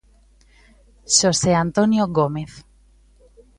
[1.17, 2.53] Xosé Antonio Gómez.